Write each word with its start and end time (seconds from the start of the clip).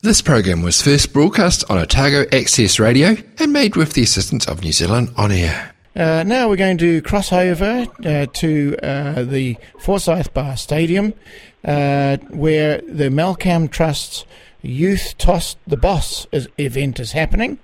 This 0.00 0.22
program 0.22 0.62
was 0.62 0.80
first 0.80 1.12
broadcast 1.12 1.68
on 1.68 1.76
Otago 1.76 2.24
Access 2.30 2.78
Radio 2.78 3.16
and 3.40 3.52
made 3.52 3.74
with 3.74 3.94
the 3.94 4.02
assistance 4.04 4.46
of 4.46 4.62
New 4.62 4.70
Zealand 4.70 5.10
On 5.16 5.32
Air. 5.32 5.74
Uh, 5.96 6.22
now 6.24 6.48
we're 6.48 6.54
going 6.54 6.78
to 6.78 7.02
cross 7.02 7.32
over 7.32 7.84
uh, 8.04 8.26
to 8.34 8.76
uh, 8.80 9.24
the 9.24 9.56
Forsyth 9.80 10.32
Barr 10.32 10.56
Stadium, 10.56 11.14
uh, 11.64 12.16
where 12.30 12.80
the 12.82 13.08
Malcam 13.08 13.68
Trust's 13.68 14.24
Youth 14.68 15.16
Toss 15.18 15.56
the 15.66 15.76
Boss 15.76 16.26
event 16.32 17.00
is 17.00 17.12
happening. 17.12 17.58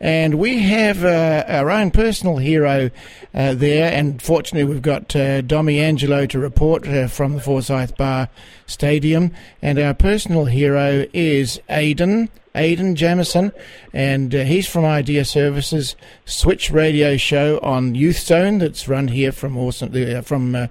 And 0.00 0.34
we 0.34 0.58
have 0.58 1.04
uh, 1.04 1.44
our 1.46 1.70
own 1.70 1.92
personal 1.92 2.36
hero 2.36 2.90
uh, 3.32 3.54
there, 3.54 3.92
and 3.92 4.20
fortunately, 4.20 4.64
we've 4.64 4.82
got 4.82 5.14
uh, 5.14 5.42
Domi 5.42 5.78
Angelo 5.78 6.26
to 6.26 6.40
report 6.40 6.88
uh, 6.88 7.06
from 7.06 7.34
the 7.34 7.40
Forsyth 7.40 7.96
Barr 7.96 8.28
Stadium. 8.66 9.30
And 9.62 9.78
our 9.78 9.94
personal 9.94 10.46
hero 10.46 11.06
is 11.12 11.60
Aidan, 11.68 12.30
Aidan 12.56 12.96
Jamison, 12.96 13.52
and 13.92 14.34
uh, 14.34 14.42
he's 14.42 14.66
from 14.68 14.84
Idea 14.84 15.24
Services 15.24 15.94
Switch 16.24 16.72
Radio 16.72 17.16
Show 17.16 17.60
on 17.60 17.94
Youth 17.94 18.18
Zone 18.18 18.58
that's 18.58 18.88
run 18.88 19.06
here 19.06 19.30
from 19.30 19.56
awesome, 19.56 19.92
uh, 19.94 20.20
from 20.22 20.56
uh, 20.56 20.66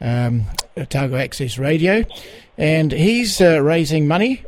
um, 0.00 0.42
Otago 0.76 1.16
Access 1.16 1.56
Radio. 1.56 2.04
And 2.58 2.90
he's 2.90 3.40
uh, 3.40 3.62
raising 3.62 4.08
money 4.08 4.42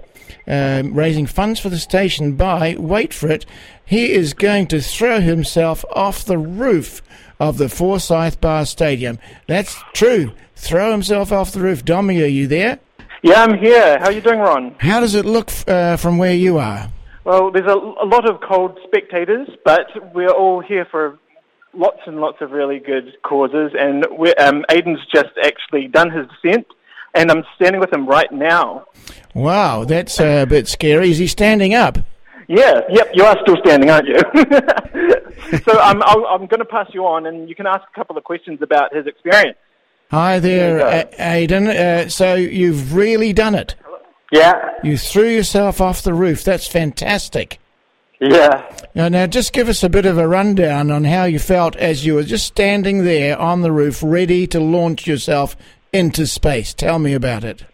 um, 0.46 0.94
raising 0.94 1.26
funds 1.26 1.60
for 1.60 1.68
the 1.68 1.78
station 1.78 2.36
by, 2.36 2.76
wait 2.78 3.14
for 3.14 3.30
it, 3.30 3.46
he 3.84 4.12
is 4.12 4.34
going 4.34 4.66
to 4.68 4.80
throw 4.80 5.20
himself 5.20 5.84
off 5.94 6.24
the 6.24 6.38
roof 6.38 7.02
of 7.40 7.58
the 7.58 7.68
Forsyth 7.68 8.40
Barr 8.40 8.64
Stadium. 8.64 9.18
That's 9.46 9.76
true. 9.92 10.32
Throw 10.56 10.92
himself 10.92 11.32
off 11.32 11.52
the 11.52 11.60
roof. 11.60 11.84
Dommy, 11.84 12.22
are 12.22 12.26
you 12.26 12.46
there? 12.46 12.78
Yeah, 13.22 13.42
I'm 13.42 13.58
here. 13.58 13.98
How 13.98 14.06
are 14.06 14.12
you 14.12 14.20
doing, 14.20 14.38
Ron? 14.38 14.76
How 14.78 15.00
does 15.00 15.14
it 15.14 15.24
look 15.24 15.50
uh, 15.66 15.96
from 15.96 16.18
where 16.18 16.34
you 16.34 16.58
are? 16.58 16.90
Well, 17.24 17.50
there's 17.50 17.70
a, 17.70 17.74
a 17.74 18.06
lot 18.06 18.28
of 18.28 18.40
cold 18.42 18.78
spectators, 18.84 19.48
but 19.64 19.86
we're 20.14 20.28
all 20.30 20.60
here 20.60 20.86
for 20.90 21.18
lots 21.72 22.00
and 22.06 22.20
lots 22.20 22.38
of 22.40 22.50
really 22.52 22.78
good 22.78 23.16
causes. 23.22 23.72
And 23.78 24.06
we're, 24.10 24.34
um, 24.38 24.64
Aidan's 24.70 25.00
just 25.12 25.32
actually 25.42 25.88
done 25.88 26.10
his 26.10 26.26
descent, 26.28 26.66
and 27.14 27.30
I'm 27.30 27.44
standing 27.56 27.80
with 27.80 27.92
him 27.92 28.06
right 28.06 28.30
now. 28.32 28.86
Wow, 29.34 29.84
that's 29.84 30.20
uh, 30.20 30.42
a 30.42 30.46
bit 30.46 30.68
scary. 30.68 31.10
Is 31.10 31.18
he 31.18 31.26
standing 31.26 31.74
up? 31.74 31.98
Yeah, 32.46 32.80
yep, 32.90 33.10
you 33.14 33.24
are 33.24 33.36
still 33.42 33.56
standing, 33.64 33.90
aren't 33.90 34.06
you? 34.06 34.18
so 35.64 35.80
um, 35.80 36.02
I'll, 36.04 36.26
I'm 36.26 36.46
going 36.46 36.58
to 36.60 36.66
pass 36.66 36.88
you 36.92 37.04
on, 37.06 37.26
and 37.26 37.48
you 37.48 37.54
can 37.54 37.66
ask 37.66 37.82
a 37.90 37.94
couple 37.98 38.16
of 38.18 38.24
questions 38.24 38.60
about 38.62 38.94
his 38.94 39.06
experience. 39.06 39.56
Hi 40.10 40.38
there, 40.38 40.78
There 40.78 41.10
Aidan. 41.18 41.66
Uh, 41.68 42.08
so 42.08 42.34
you've 42.34 42.94
really 42.94 43.32
done 43.32 43.54
it. 43.54 43.74
Yeah, 44.30 44.52
You 44.82 44.98
threw 44.98 45.28
yourself 45.28 45.80
off 45.80 46.02
the 46.02 46.12
roof. 46.14 46.44
That's 46.44 46.66
fantastic. 46.66 47.60
yeah. 48.20 48.68
Now, 48.94 49.08
now, 49.08 49.26
just 49.26 49.52
give 49.52 49.68
us 49.68 49.82
a 49.82 49.88
bit 49.88 50.06
of 50.06 50.18
a 50.18 50.26
rundown 50.26 50.90
on 50.90 51.04
how 51.04 51.24
you 51.24 51.38
felt 51.38 51.76
as 51.76 52.04
you 52.04 52.14
were 52.14 52.24
just 52.24 52.46
standing 52.46 53.04
there 53.04 53.38
on 53.38 53.62
the 53.62 53.72
roof, 53.72 54.00
ready 54.02 54.46
to 54.48 54.60
launch 54.60 55.06
yourself 55.06 55.56
into 55.94 56.26
space. 56.26 56.74
Tell 56.74 56.98
me 56.98 57.14
about 57.14 57.44
it. 57.44 57.64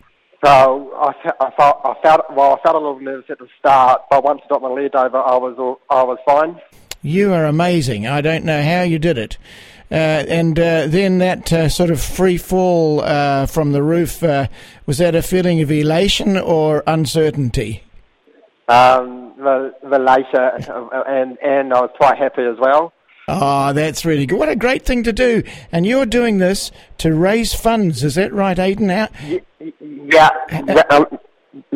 So 0.44 0.92
I, 0.94 1.12
I 1.40 1.50
felt, 1.56 1.80
I 1.84 1.94
felt, 2.02 2.20
well, 2.34 2.54
I 2.54 2.60
felt 2.62 2.76
a 2.76 2.78
little 2.78 3.00
nervous 3.00 3.28
at 3.28 3.38
the 3.38 3.48
start, 3.58 4.02
but 4.10 4.24
once 4.24 4.40
I 4.44 4.48
got 4.48 4.62
my 4.62 4.68
lead 4.68 4.94
over, 4.94 5.18
I 5.18 5.36
was, 5.36 5.56
all, 5.58 5.80
I 5.90 6.02
was 6.02 6.18
fine. 6.24 6.60
You 7.02 7.32
are 7.32 7.44
amazing. 7.44 8.06
I 8.06 8.20
don't 8.20 8.44
know 8.44 8.62
how 8.62 8.82
you 8.82 8.98
did 8.98 9.18
it. 9.18 9.38
Uh, 9.90 9.94
and 10.28 10.58
uh, 10.58 10.86
then 10.86 11.18
that 11.18 11.52
uh, 11.52 11.68
sort 11.68 11.90
of 11.90 12.00
free 12.00 12.38
fall 12.38 13.00
uh, 13.00 13.46
from 13.46 13.72
the 13.72 13.82
roof, 13.82 14.22
uh, 14.22 14.46
was 14.86 14.98
that 14.98 15.14
a 15.14 15.22
feeling 15.22 15.60
of 15.60 15.70
elation 15.70 16.36
or 16.36 16.84
uncertainty? 16.86 17.82
Um, 18.68 19.34
the, 19.36 19.74
the 19.82 19.98
later, 19.98 20.52
and, 21.06 21.36
and 21.42 21.74
I 21.74 21.80
was 21.80 21.90
quite 21.96 22.18
happy 22.18 22.42
as 22.42 22.56
well. 22.60 22.92
Oh, 23.32 23.72
that's 23.72 24.04
really 24.04 24.26
good. 24.26 24.38
What 24.38 24.48
a 24.48 24.56
great 24.56 24.84
thing 24.84 25.04
to 25.04 25.12
do. 25.12 25.44
And 25.70 25.86
you're 25.86 26.04
doing 26.04 26.38
this 26.38 26.72
to 26.98 27.14
raise 27.14 27.54
funds. 27.54 28.02
Is 28.02 28.16
that 28.16 28.32
right, 28.32 28.58
Aidan? 28.58 28.90
Out? 28.90 29.10
Yeah, 29.80 30.30
I'm, 30.90 31.06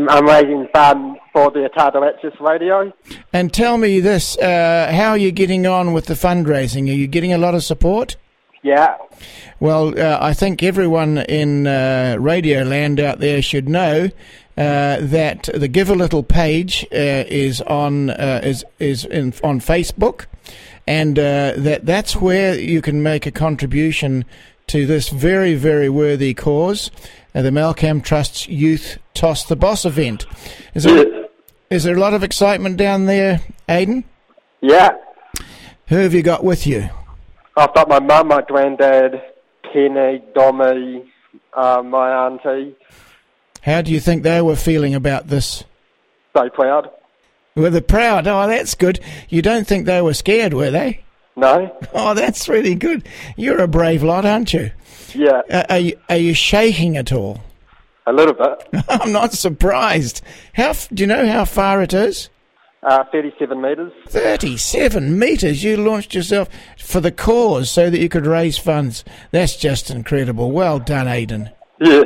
I'm 0.09 0.27
raising 0.27 0.67
funds 0.75 1.21
for 1.33 1.53
the 1.53 1.65
Otago 1.67 2.03
Access 2.05 2.33
Radio. 2.41 2.93
And 3.33 3.53
tell 3.53 3.79
me 3.79 4.01
this 4.01 4.37
uh, 4.39 4.91
how 4.93 5.11
are 5.11 5.19
you 5.19 5.31
getting 5.31 5.65
on 5.65 5.93
with 5.93 6.07
the 6.07 6.15
fundraising? 6.15 6.89
Are 6.89 6.95
you 6.95 7.07
getting 7.07 7.33
a 7.33 7.39
lot 7.39 7.55
of 7.55 7.63
support? 7.63 8.17
Yeah, 8.65 8.97
Well, 9.61 9.99
uh, 10.01 10.19
I 10.23 10.33
think 10.33 10.63
everyone 10.63 11.19
in 11.19 11.67
uh, 11.67 12.17
Radio 12.19 12.63
Land 12.63 12.99
out 12.99 13.21
there 13.21 13.43
should 13.43 13.69
know 13.69 14.09
uh, 14.57 14.97
that 15.01 15.51
the 15.55 15.69
Give 15.69 15.91
a 15.91 15.95
Little 15.95 16.23
page 16.23 16.87
uh, 16.91 16.97
is 17.29 17.61
on 17.61 18.09
uh, 18.09 18.41
is 18.43 18.65
is 18.79 19.05
in, 19.05 19.35
on 19.45 19.61
Facebook, 19.61 20.25
and 20.87 21.19
uh, 21.19 21.55
that 21.57 21.87
that's 21.87 22.17
where 22.17 22.59
you 22.59 22.83
can 22.83 23.03
make 23.03 23.27
a 23.27 23.31
contribution 23.31 24.25
to 24.67 24.87
this 24.87 25.09
very 25.09 25.55
very 25.55 25.89
worthy 25.89 26.35
cause, 26.35 26.91
uh, 27.35 27.43
the 27.43 27.51
Malcam 27.51 28.03
Trust's 28.03 28.49
Youth 28.49 28.99
Toss 29.15 29.45
the 29.45 29.57
Boss 29.57 29.85
event. 29.85 30.27
Is 30.75 30.85
there 30.85 31.27
is 31.71 31.85
there 31.85 31.97
a 31.97 32.01
lot 32.01 32.15
of 32.15 32.23
excitement 32.23 32.77
down 32.77 33.07
there, 33.07 33.41
Aidan? 33.69 34.05
yeah. 34.61 34.91
Who 35.89 35.97
have 35.97 36.15
you 36.15 36.23
got 36.23 36.43
with 36.43 36.67
you? 36.67 36.89
I've 37.57 37.75
got 37.75 37.89
my 37.89 38.01
mum, 38.01 38.29
my 38.29 38.41
granddad, 38.43 39.23
Kenny, 39.71 40.23
Dommy, 40.35 41.07
uh, 41.53 41.83
my 41.83 42.27
auntie. 42.27 42.75
How 43.61 43.83
do 43.83 43.93
you 43.93 44.01
think 44.01 44.23
they 44.23 44.41
were 44.41 44.57
feeling 44.57 44.95
about 44.95 45.29
this? 45.29 45.65
So 46.37 46.49
proud. 46.51 46.91
Were 47.57 47.71
they 47.71 47.81
proud? 47.81 48.27
Oh, 48.27 48.49
that's 48.49 48.75
good. 48.75 48.99
You 49.29 49.41
don't 49.41 49.65
think 49.65 49.87
they 49.87 50.03
were 50.03 50.15
scared, 50.15 50.55
were 50.55 50.73
they? 50.73 51.05
No? 51.37 51.77
Oh, 51.93 52.13
that's 52.15 52.49
really 52.49 52.75
good. 52.75 53.09
You're 53.37 53.61
a 53.61 53.69
brave 53.69 54.03
lot, 54.03 54.25
aren't 54.25 54.53
you? 54.53 54.73
Yeah, 55.15 55.43
Uh, 55.49 55.63
are 55.71 55.79
you 55.79 55.97
are 56.09 56.17
you 56.17 56.35
shaking 56.35 56.97
at 56.97 57.13
all? 57.13 57.41
a 58.07 58.13
little 58.13 58.35
bit. 58.35 58.85
I'm 58.89 59.13
not 59.13 59.33
surprised. 59.35 60.21
How 60.55 60.71
f- 60.71 60.89
do 60.93 61.05
you 61.05 61.07
know 61.07 61.27
how 61.29 61.45
far 61.45 61.81
it 61.81 61.95
is? 61.95 62.29
Uh, 62.83 63.05
37 63.13 63.61
metres. 63.63 63.93
Thirty-seven 64.09 65.17
meters. 65.19 65.63
You 65.63 65.77
launched 65.77 66.13
yourself 66.15 66.49
for 66.77 67.01
the 67.01 67.13
cause 67.13 67.71
so 67.71 67.89
that 67.89 68.01
you 68.01 68.09
could 68.09 68.27
raise 68.27 68.59
funds. 68.59 69.05
That's 69.31 69.57
just 69.57 69.91
incredible. 69.91 70.51
Well 70.51 70.81
done, 70.81 71.07
Aidan. 71.09 71.51
Yeah. 71.81 72.03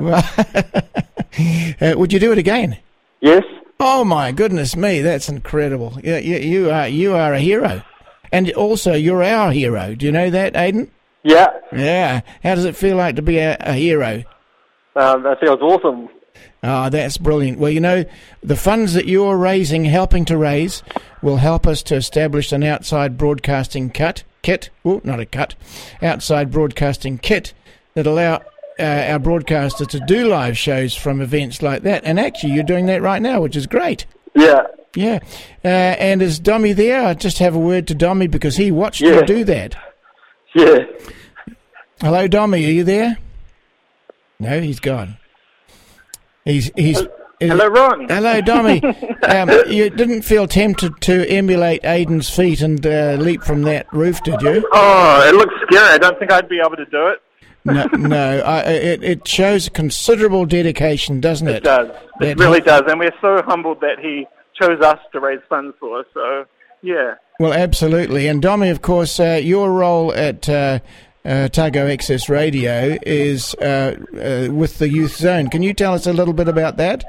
Well, 0.00 0.24
uh, 1.80 1.94
would 1.96 2.12
you 2.12 2.18
do 2.18 2.32
it 2.32 2.38
again? 2.38 2.78
Yes? 3.20 3.44
Oh 3.80 4.04
my 4.04 4.32
goodness 4.32 4.74
me, 4.74 5.02
that's 5.02 5.28
incredible. 5.28 5.98
You, 6.02 6.16
you, 6.16 6.36
you 6.38 6.70
are 6.70 6.88
you 6.88 7.14
are 7.14 7.32
a 7.32 7.40
hero, 7.40 7.82
and 8.32 8.50
also 8.52 8.92
you're 8.92 9.22
our 9.22 9.52
hero. 9.52 9.94
Do 9.94 10.06
you 10.06 10.12
know 10.12 10.30
that, 10.30 10.56
Aidan? 10.56 10.90
Yeah. 11.22 11.48
Yeah. 11.72 12.22
How 12.42 12.54
does 12.54 12.64
it 12.64 12.76
feel 12.76 12.96
like 12.96 13.16
to 13.16 13.22
be 13.22 13.38
a, 13.38 13.56
a 13.60 13.74
hero? 13.74 14.24
Um, 14.96 15.22
that 15.22 15.38
feels 15.40 15.60
awesome. 15.60 16.08
Oh, 16.62 16.90
that's 16.90 17.18
brilliant. 17.18 17.58
Well, 17.58 17.70
you 17.70 17.80
know, 17.80 18.04
the 18.42 18.56
funds 18.56 18.94
that 18.94 19.06
you're 19.06 19.36
raising, 19.36 19.84
helping 19.84 20.24
to 20.24 20.36
raise, 20.36 20.82
will 21.22 21.36
help 21.36 21.66
us 21.66 21.82
to 21.84 21.94
establish 21.94 22.50
an 22.50 22.64
outside 22.64 23.16
broadcasting 23.16 23.90
cut 23.90 24.24
kit. 24.42 24.70
Oh, 24.84 25.00
not 25.04 25.20
a 25.20 25.26
cut, 25.26 25.54
outside 26.02 26.50
broadcasting 26.50 27.18
kit 27.18 27.52
that 27.94 28.06
allow 28.06 28.42
uh, 28.78 29.12
our 29.12 29.18
broadcaster 29.18 29.84
to 29.86 30.00
do 30.00 30.26
live 30.28 30.56
shows 30.58 30.94
from 30.94 31.20
events 31.20 31.62
like 31.62 31.82
that. 31.82 32.04
And 32.04 32.18
actually, 32.20 32.52
you're 32.52 32.62
doing 32.64 32.86
that 32.86 33.02
right 33.02 33.20
now, 33.22 33.40
which 33.40 33.56
is 33.56 33.66
great. 33.66 34.06
Yeah. 34.34 34.66
Yeah. 34.94 35.18
Uh, 35.64 35.68
and 35.68 36.22
is 36.22 36.40
Dommy 36.40 36.74
there? 36.74 37.04
I 37.04 37.14
just 37.14 37.38
have 37.38 37.54
a 37.54 37.58
word 37.58 37.86
to 37.88 37.94
Dommy 37.94 38.30
because 38.30 38.56
he 38.56 38.70
watched 38.70 39.00
Yeah. 39.00 39.16
you 39.20 39.26
do 39.26 39.44
that. 39.44 39.76
Yeah. 40.54 40.78
Hello, 42.00 42.26
Dommy. 42.28 42.66
Are 42.66 42.72
you 42.72 42.84
there? 42.84 43.18
No, 44.40 44.60
he's 44.60 44.80
gone. 44.80 45.16
He's 46.44 46.70
he's. 46.76 47.02
Hello, 47.40 47.66
Ron. 47.68 48.08
Hello, 48.08 48.40
Dommy. 48.40 48.82
um, 49.28 49.70
you 49.72 49.90
didn't 49.90 50.22
feel 50.22 50.46
tempted 50.48 51.00
to 51.02 51.28
emulate 51.28 51.84
Aidan's 51.84 52.28
feat 52.30 52.60
and 52.62 52.84
uh, 52.84 53.16
leap 53.18 53.42
from 53.42 53.62
that 53.62 53.92
roof, 53.92 54.22
did 54.24 54.40
you? 54.42 54.68
Oh, 54.72 55.28
it 55.28 55.34
looks 55.34 55.54
scary. 55.70 55.88
I 55.94 55.98
don't 55.98 56.18
think 56.18 56.32
I'd 56.32 56.48
be 56.48 56.58
able 56.60 56.76
to 56.76 56.84
do 56.86 57.08
it. 57.08 57.18
No, 57.64 57.84
no. 57.96 58.40
I, 58.40 58.60
it, 58.70 59.02
it 59.04 59.28
shows 59.28 59.68
considerable 59.68 60.46
dedication, 60.46 61.20
doesn't 61.20 61.48
it? 61.48 61.56
It 61.56 61.64
does. 61.64 61.88
That 62.20 62.28
It 62.28 62.38
really 62.38 62.58
he- 62.60 62.64
does. 62.64 62.82
And 62.88 62.98
we're 62.98 63.14
so 63.20 63.42
humbled 63.46 63.80
that 63.80 63.98
he 63.98 64.26
chose 64.60 64.80
us 64.80 64.98
to 65.12 65.20
raise 65.20 65.40
funds 65.48 65.76
for. 65.78 66.04
So, 66.14 66.44
yeah. 66.82 67.14
Well, 67.40 67.52
absolutely. 67.52 68.26
And 68.26 68.40
Domi, 68.42 68.70
of 68.70 68.82
course, 68.82 69.20
uh, 69.20 69.40
your 69.42 69.72
role 69.72 70.12
at 70.14 70.48
uh, 70.48 70.78
uh, 71.24 71.48
Tago 71.52 71.92
Access 71.92 72.28
Radio 72.28 72.96
is 73.02 73.54
uh, 73.56 73.96
uh, 74.14 74.52
with 74.52 74.78
the 74.78 74.88
Youth 74.88 75.16
Zone. 75.16 75.48
Can 75.48 75.62
you 75.62 75.74
tell 75.74 75.94
us 75.94 76.06
a 76.06 76.12
little 76.12 76.34
bit 76.34 76.48
about 76.48 76.76
that? 76.78 77.04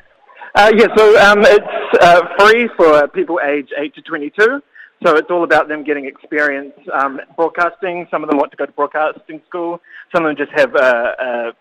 Uh, 0.56 0.72
yeah, 0.76 0.88
so 0.96 1.20
um, 1.22 1.40
it's 1.42 2.02
uh, 2.02 2.22
free 2.40 2.70
for 2.76 3.08
people 3.10 3.40
aged 3.44 3.72
8 3.78 3.94
to 3.96 4.02
22. 4.02 4.62
So 5.06 5.16
it's 5.16 5.30
all 5.30 5.44
about 5.46 5.70
them 5.70 5.84
getting 5.86 6.06
experience 6.06 6.74
um, 6.94 7.22
broadcasting. 7.38 8.06
Some 8.12 8.24
of 8.24 8.30
them 8.30 8.38
want 8.38 8.52
to 8.52 8.58
go 8.58 8.66
to 8.66 8.72
broadcasting 8.74 9.42
school. 9.48 9.80
Some 10.14 10.26
of 10.26 10.30
them 10.36 10.46
just 10.46 10.58
have 10.60 10.76
a, 10.76 11.16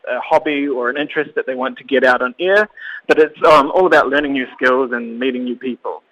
a, 0.08 0.16
a 0.16 0.20
hobby 0.20 0.66
or 0.66 0.90
an 0.90 0.96
interest 0.96 1.36
that 1.36 1.46
they 1.46 1.54
want 1.54 1.78
to 1.78 1.84
get 1.84 2.02
out 2.04 2.20
on 2.20 2.34
air. 2.40 2.68
But 3.06 3.18
it's 3.20 3.38
um, 3.46 3.70
all 3.70 3.86
about 3.86 4.08
learning 4.08 4.32
new 4.32 4.46
skills 4.56 4.90
and 4.92 5.20
meeting 5.20 5.44
new 5.44 5.54
people. 5.56 6.02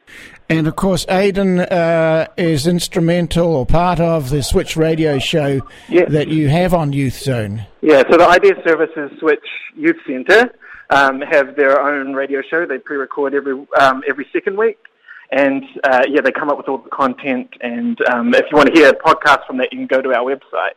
And 0.49 0.69
of 0.69 0.77
course, 0.77 1.05
Aidan 1.09 1.59
uh, 1.61 2.29
is 2.37 2.69
instrumental 2.69 3.57
or 3.57 3.67
part 3.67 3.99
of 3.99 4.31
the 4.31 4.43
Switch 4.45 4.77
radio 4.77 5.19
show 5.19 5.61
Yes. 5.89 6.13
that 6.13 6.29
you 6.29 6.49
have 6.49 6.73
on 6.75 6.93
Youth 6.93 7.19
Zone. 7.19 7.67
Yeah, 7.81 8.05
so 8.09 8.17
the 8.17 8.27
Idea 8.29 8.53
Services 8.65 9.11
Switch 9.19 9.45
Youth 9.75 9.97
Centre 10.07 10.55
um, 10.91 11.21
have 11.23 11.57
their 11.57 11.81
own 11.81 12.15
radio 12.15 12.41
show. 12.49 12.65
They 12.67 12.79
pre-record 12.79 13.35
every 13.35 13.67
um, 13.81 14.05
every 14.09 14.29
second 14.33 14.57
week, 14.57 14.79
and 15.31 15.65
uh, 15.85 16.03
yeah, 16.09 16.21
they 16.21 16.33
come 16.33 16.49
up 16.51 16.57
with 16.57 16.69
all 16.69 16.79
the 16.79 16.91
content. 16.91 17.49
And 17.61 17.99
um, 18.09 18.35
if 18.35 18.47
you 18.51 18.57
want 18.57 18.75
to 18.75 18.81
hear 18.81 18.91
a 18.91 18.95
podcast 18.95 19.47
from 19.47 19.59
that, 19.59 19.73
you 19.73 19.79
can 19.79 19.87
go 19.87 20.01
to 20.01 20.15
our 20.15 20.25
website. 20.25 20.75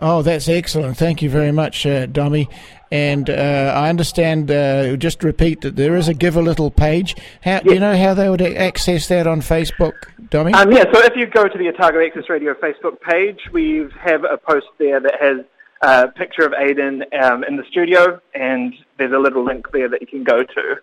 Oh, 0.00 0.22
that's 0.22 0.48
excellent. 0.48 0.96
Thank 0.96 1.22
you 1.22 1.30
very 1.30 1.52
much, 1.52 1.84
uh, 1.86 2.06
Dommy. 2.06 2.48
And 2.92 3.30
uh, 3.30 3.72
I 3.76 3.88
understand, 3.88 4.50
uh, 4.50 4.96
just 4.96 5.22
repeat 5.22 5.60
that 5.60 5.76
there 5.76 5.96
is 5.96 6.08
a 6.08 6.14
Give 6.14 6.36
a 6.36 6.42
Little 6.42 6.70
page. 6.70 7.14
How, 7.42 7.60
Do 7.60 7.72
you 7.72 7.80
know 7.80 7.96
how 7.96 8.14
they 8.14 8.28
would 8.28 8.42
access 8.42 9.06
that 9.08 9.26
on 9.26 9.40
Facebook, 9.40 9.94
Dommy? 10.22 10.54
Um, 10.54 10.72
yeah, 10.72 10.84
so 10.92 11.00
if 11.04 11.14
you 11.16 11.26
go 11.26 11.46
to 11.46 11.56
the 11.58 11.68
Otago 11.68 12.04
Access 12.04 12.28
Radio 12.28 12.54
Facebook 12.54 13.00
page, 13.00 13.38
we 13.52 13.86
have 14.00 14.24
a 14.24 14.36
post 14.36 14.66
there 14.78 14.98
that 15.00 15.14
has 15.20 15.44
a 15.82 16.08
picture 16.08 16.42
of 16.42 16.52
Aidan 16.52 17.04
um, 17.22 17.44
in 17.44 17.56
the 17.56 17.64
studio, 17.70 18.20
and 18.34 18.74
there's 18.98 19.12
a 19.12 19.18
little 19.18 19.44
link 19.44 19.70
there 19.72 19.88
that 19.88 20.00
you 20.00 20.06
can 20.06 20.24
go 20.24 20.42
to. 20.42 20.76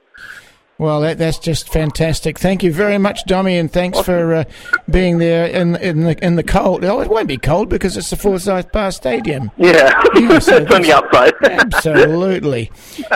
Well, 0.79 1.01
that, 1.01 1.17
that's 1.17 1.39
just 1.39 1.69
fantastic. 1.69 2.37
Thank 2.37 2.61
you 2.61 2.71
very 2.71 2.99
much, 2.99 3.25
Dommy, 3.25 3.59
and 3.59 3.71
thanks 3.71 3.99
for 4.01 4.35
uh, 4.35 4.43
being 4.89 5.17
there 5.17 5.47
in 5.47 5.75
in 5.77 6.01
the 6.03 6.23
in 6.23 6.35
the 6.35 6.43
cold. 6.43 6.85
Oh, 6.85 7.01
it 7.01 7.09
won't 7.09 7.27
be 7.27 7.37
cold 7.37 7.67
because 7.67 7.97
it's 7.97 8.11
the 8.11 8.15
Forsyth 8.15 8.71
Barr 8.71 8.91
Stadium. 8.91 9.49
Yeah, 9.57 9.91
it's 10.13 10.47
on 10.49 10.81
the 10.83 10.93
outside. 10.93 11.33
Absolutely. 11.43 12.71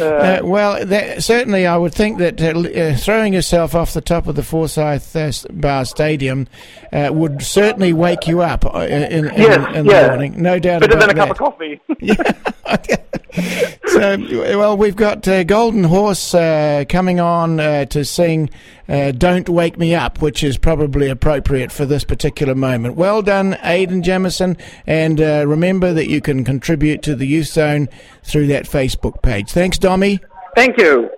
uh, 0.00 0.40
well, 0.42 0.84
that, 0.84 1.22
certainly, 1.22 1.66
I 1.66 1.76
would 1.76 1.94
think 1.94 2.18
that 2.18 2.40
uh, 2.42 2.58
uh, 2.58 2.96
throwing 2.96 3.32
yourself 3.34 3.74
off 3.76 3.92
the 3.94 4.00
top 4.00 4.26
of 4.26 4.34
the 4.34 4.42
Forsyth 4.42 5.14
uh, 5.14 5.30
Barr 5.52 5.84
Stadium 5.84 6.48
uh, 6.92 7.10
would 7.12 7.42
certainly 7.42 7.92
wake 7.92 8.26
you 8.26 8.40
up 8.40 8.64
in, 8.64 8.80
in, 8.82 9.24
Yes, 9.36 9.76
in 9.76 9.86
the 9.86 9.92
yeah. 9.92 10.08
morning. 10.08 10.42
No 10.42 10.58
doubt 10.58 10.80
Better 10.80 10.96
than 10.98 11.10
a 11.10 11.14
that. 11.14 11.16
cup 11.16 11.30
of 11.30 11.38
coffee. 11.38 11.80
so, 13.86 14.18
well, 14.58 14.76
we've 14.76 14.96
got 14.96 15.26
uh, 15.26 15.44
Golden 15.44 15.84
Horse 15.84 16.34
uh, 16.34 16.84
coming 16.88 17.18
on 17.18 17.60
uh, 17.60 17.86
to 17.86 18.04
sing 18.04 18.50
uh, 18.88 19.12
Don't 19.12 19.48
Wake 19.48 19.78
Me 19.78 19.94
Up, 19.94 20.20
which 20.20 20.44
is 20.44 20.58
probably 20.58 21.08
appropriate 21.08 21.72
for 21.72 21.86
this 21.86 22.04
particular 22.04 22.54
moment. 22.54 22.96
Well 22.96 23.22
done, 23.22 23.56
Aidan 23.62 24.02
Jamison, 24.02 24.56
and 24.86 25.20
uh, 25.20 25.44
remember 25.46 25.94
that 25.94 26.08
you 26.08 26.20
can 26.20 26.44
contribute 26.44 27.02
to 27.02 27.14
the 27.14 27.26
Youth 27.26 27.48
Zone 27.48 27.88
through 28.22 28.48
that 28.48 28.64
Facebook 28.64 29.22
page. 29.22 29.50
Thanks, 29.50 29.78
Dommy. 29.78 30.20
Thank 30.54 30.78
you. 30.78 31.10